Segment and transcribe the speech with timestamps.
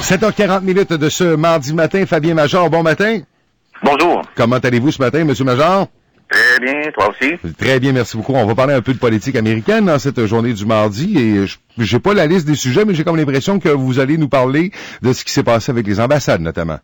[0.00, 2.04] 7h40 minutes de ce mardi matin.
[2.06, 3.20] Fabien Major, bon matin.
[3.82, 4.22] Bonjour.
[4.34, 5.86] Comment allez-vous ce matin, Monsieur Major?
[6.30, 7.32] Très bien, toi aussi?
[7.58, 8.32] Très bien, merci beaucoup.
[8.34, 11.44] On va parler un peu de politique américaine dans cette journée du mardi et
[11.78, 14.70] j'ai pas la liste des sujets, mais j'ai comme l'impression que vous allez nous parler
[15.02, 16.78] de ce qui s'est passé avec les ambassades, notamment.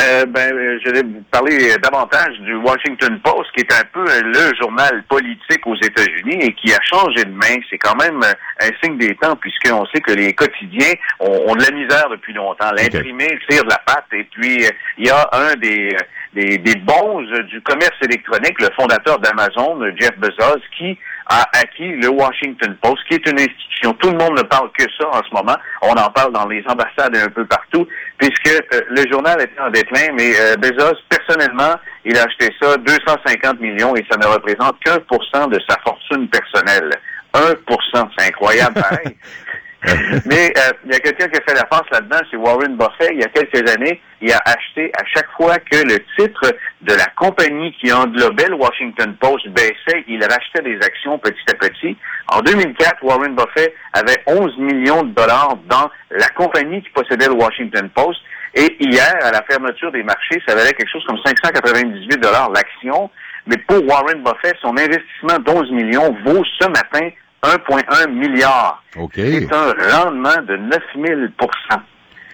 [0.00, 0.52] Euh, ben,
[0.84, 5.66] je vais vous parler davantage du Washington Post, qui est un peu le journal politique
[5.66, 7.60] aux États-Unis et qui a changé de main.
[7.70, 11.70] C'est quand même un signe des temps, puisqu'on sait que les quotidiens ont, de la
[11.70, 12.70] misère depuis longtemps.
[12.72, 14.66] L'imprimé tire de la patte, et puis
[14.98, 15.96] il y a un des,
[16.34, 22.08] des, des bons du commerce électronique, le fondateur d'Amazon, Jeff Bezos, qui a acquis le
[22.08, 23.92] Washington Post, qui est une institution.
[23.94, 25.56] Tout le monde ne parle que ça en ce moment.
[25.82, 27.86] On en parle dans les ambassades et un peu partout,
[28.22, 32.76] puisque euh, le journal était en déclin, mais euh, Bezos, personnellement, il a acheté ça
[32.76, 36.90] 250 millions et ça ne représente qu'un pour cent de sa fortune personnelle.
[37.34, 39.16] 1% c'est incroyable pareil.
[40.26, 43.10] Mais euh, il y a quelqu'un qui a fait la face là-dedans, c'est Warren Buffett.
[43.12, 46.94] Il y a quelques années, il a acheté à chaque fois que le titre de
[46.94, 51.96] la compagnie qui englobait le Washington Post baissait, il rachetait des actions petit à petit.
[52.28, 57.34] En 2004, Warren Buffett avait 11 millions de dollars dans la compagnie qui possédait le
[57.34, 58.20] Washington Post.
[58.54, 63.10] Et hier, à la fermeture des marchés, ça valait quelque chose comme 598 dollars l'action.
[63.46, 67.08] Mais pour Warren Buffett, son investissement d'11 millions vaut ce matin
[67.44, 68.82] 1,1 milliard.
[69.14, 70.56] C'est un rendement de
[70.96, 71.30] 9000%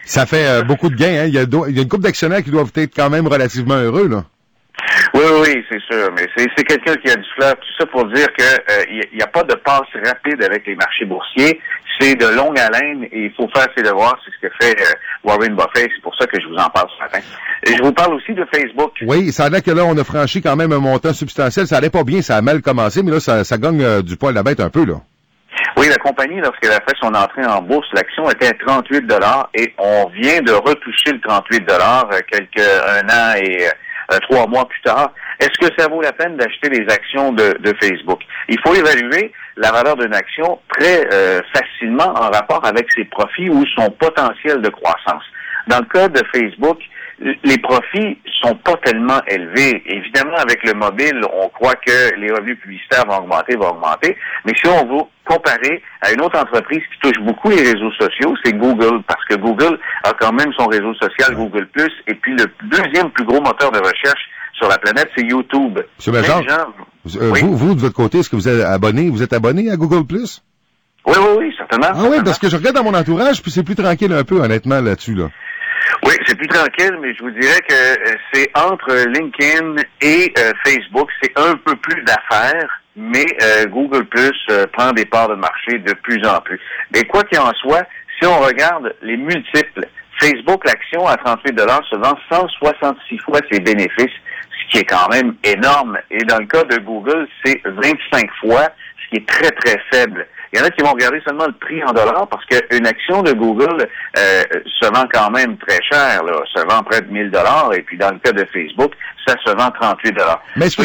[0.05, 1.23] Ça fait euh, beaucoup de gains.
[1.23, 1.25] Hein?
[1.27, 4.09] Il, y a, une couple d'actionnaires qui doivent être quand même relativement heureux.
[4.09, 4.25] là.
[5.15, 6.11] Oui, oui, c'est sûr.
[6.15, 7.55] Mais c'est quelqu'un qui a du fleur.
[7.57, 8.45] Tout ça pour dire que
[8.91, 11.61] il euh, n'y a, pas de passe rapide avec les marchés boursiers.
[12.01, 14.17] C'est de longue haleine et il faut faire ses devoirs.
[14.25, 15.91] C'est ce que fait euh, Warren Buffett.
[15.95, 17.19] C'est pour ça que je vous en parle ce matin.
[17.65, 18.93] Et je vous parle aussi de Facebook.
[19.03, 21.67] Oui, ça a l'air que là, on a franchi quand même un montant substantiel.
[21.67, 24.17] Ça allait pas bien, ça a mal commencé, mais là, ça, ça gagne euh, du
[24.17, 24.95] poil à la bête un peu, là.
[25.77, 29.49] Oui, la compagnie, lorsqu'elle a fait son entrée en bourse, l'action était à 38 dollars
[29.55, 33.71] et on vient de retoucher le 38 dollars quelques un an et euh,
[34.23, 35.13] trois mois plus tard.
[35.41, 38.21] Est-ce que ça vaut la peine d'acheter les actions de, Facebook?
[38.49, 43.51] Il faut évaluer la valeur d'une action très euh, facilement en rapport avec ses profits
[43.51, 45.23] ou son potentiel de croissance.
[45.67, 46.79] Dans le cas de Facebook,
[47.21, 49.83] les profits sont pas tellement élevés.
[49.87, 54.17] Évidemment, avec le mobile, on croit que les revenus publicitaires vont augmenter, vont augmenter.
[54.45, 58.35] Mais si on veut comparer à une autre entreprise qui touche beaucoup les réseaux sociaux,
[58.45, 61.69] c'est Google, parce que Google a quand même son réseau social Google+,
[62.07, 64.21] et puis le deuxième plus gros moteur de recherche
[64.55, 65.79] sur la planète, c'est YouTube.
[65.99, 66.41] Monsieur Béjean,
[67.17, 69.77] euh, vous, vous, de votre côté, est-ce que vous êtes abonné, vous êtes abonné à
[69.77, 70.03] Google+?
[70.11, 71.89] Oui, oui, oui, certainement.
[71.95, 74.41] Ah oui, parce que je regarde dans mon entourage, puis c'est plus tranquille un peu,
[74.41, 75.29] honnêtement, là-dessus, là.
[76.09, 80.53] Oui, c'est plus tranquille, mais je vous dirais que euh, c'est entre LinkedIn et euh,
[80.65, 84.33] Facebook, c'est un peu plus d'affaires, mais euh, Google Plus
[84.73, 86.59] prend des parts de marché de plus en plus.
[86.95, 87.87] Mais quoi qu'il en soit,
[88.19, 89.87] si on regarde les multiples,
[90.19, 95.11] Facebook, l'action à 38 dollars se vend 166 fois ses bénéfices, ce qui est quand
[95.11, 95.99] même énorme.
[96.11, 98.69] Et dans le cas de Google, c'est 25 fois,
[99.05, 100.27] ce qui est très, très faible.
[100.53, 103.23] Il y en a qui vont regarder seulement le prix en dollars parce qu'une action
[103.23, 103.87] de Google
[104.17, 104.43] euh,
[104.81, 107.99] se vend quand même très cher, là, se vend près de 1000 dollars et puis
[107.99, 108.93] dans le cas de Facebook,
[109.27, 110.43] ça se vend 38 dollars.
[110.57, 110.83] Mais est-ce que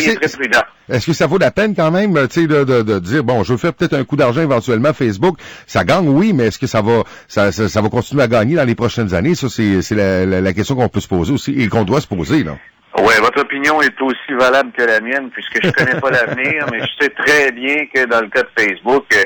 [0.89, 3.53] Est-ce que ça vaut la peine quand même, tu sais, de, de, dire bon, je
[3.53, 6.81] veux faire peut-être un coup d'argent éventuellement Facebook, ça gagne, oui, mais est-ce que ça
[6.81, 9.35] va, ça, ça, va continuer à gagner dans les prochaines années?
[9.35, 12.07] Ça, c'est la, la, la question qu'on peut se poser aussi et qu'on doit se
[12.07, 12.57] poser là.
[12.99, 16.79] Oui, votre opinion est aussi valable que la mienne, puisque je connais pas l'avenir, mais
[16.81, 19.23] je sais très bien que dans le cas de Facebook, euh,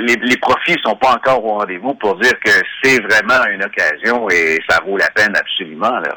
[0.00, 2.50] les, les profits sont pas encore au rendez-vous pour dire que
[2.82, 5.98] c'est vraiment une occasion et ça vaut la peine absolument.
[5.98, 6.16] Là.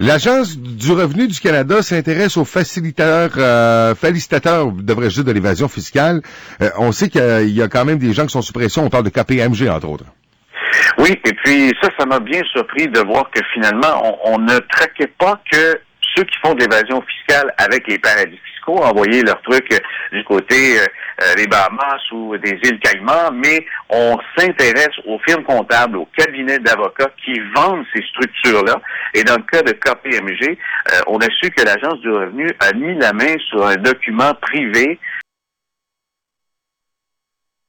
[0.00, 6.20] L'Agence du revenu du Canada s'intéresse aux facilitateurs, euh, facilitateurs, devrais-je dire, de l'évasion fiscale.
[6.60, 8.84] Euh, on sait qu'il y a quand même des gens qui sont sous pression.
[8.84, 10.06] On parle de KPMG, entre autres.
[10.98, 14.58] Oui, et puis ça, ça m'a bien surpris de voir que finalement, on, on ne
[14.58, 15.78] traquait pas que
[16.14, 19.78] ceux qui font de l'évasion fiscale avec les paradis fiscaux, envoyer leurs trucs euh,
[20.12, 20.84] du côté euh,
[21.22, 26.58] euh, des Bahamas ou des îles Caïmans, mais on s'intéresse aux firmes comptables, aux cabinets
[26.58, 28.80] d'avocats qui vendent ces structures-là.
[29.14, 30.58] Et dans le cas de KPMG,
[31.06, 34.98] on a su que l'Agence du revenu a mis la main sur un document privé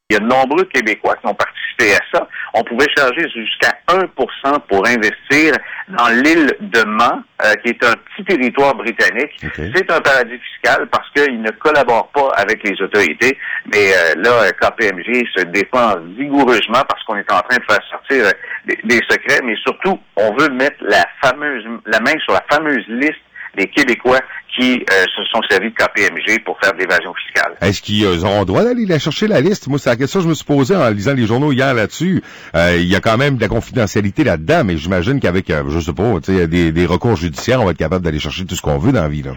[0.09, 2.27] il y a de nombreux Québécois qui ont participé à ça.
[2.53, 5.55] On pouvait charger jusqu'à 1% pour investir
[5.87, 9.31] dans l'île de Man, euh, qui est un petit territoire britannique.
[9.55, 13.35] C'est un paradis fiscal parce qu'il ne collabore pas avec les autorités.
[13.73, 18.25] Mais euh, là, KPMG se défend vigoureusement parce qu'on est en train de faire sortir
[18.25, 22.85] euh, des, secrets, mais surtout, on veut mettre la fameuse la main sur la fameuse
[22.87, 23.24] liste
[23.57, 24.19] des Québécois
[24.57, 27.55] qui euh, se sont servis de KPMG pour faire de l'évasion fiscale.
[27.61, 29.67] Est-ce qu'ils auront droit d'aller la chercher la liste?
[29.67, 32.21] Moi, c'est la question que je me suis posée en lisant les journaux hier là-dessus.
[32.55, 35.79] Euh, il y a quand même de la confidentialité là-dedans, mais j'imagine qu'avec, euh, je
[35.79, 38.77] sais pas, des, des recours judiciaires, on va être capable d'aller chercher tout ce qu'on
[38.77, 39.23] veut dans la vie.
[39.23, 39.31] Là.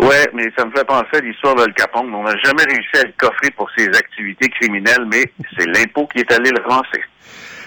[0.00, 2.12] Ouais, mais ça me fait penser à l'histoire de Capone.
[2.14, 5.24] On n'a jamais réussi à le coffrer pour ses activités criminelles, mais
[5.56, 7.02] c'est l'impôt qui est allé le lancer.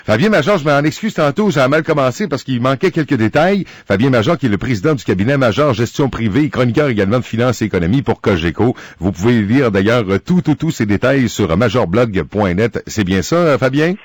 [0.05, 3.65] Fabien Major, je m'en excuse tantôt, j'ai mal commencé parce qu'il manquait quelques détails.
[3.87, 7.63] Fabien Major, qui est le président du cabinet Major Gestion Privée, chroniqueur également de finances
[7.63, 8.75] et économie pour Cogeco.
[8.99, 12.83] Vous pouvez lire d'ailleurs tout, tout, tous ces détails sur majorblog.net.
[12.85, 13.95] C'est bien ça, Fabien?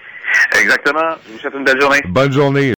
[0.59, 1.17] Exactement.
[1.27, 2.01] Je vous souhaite une belle journée.
[2.09, 2.63] Bonne journée.